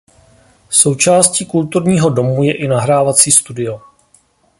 [0.69, 3.81] Součástí kulturního domu je i nahrávací studio.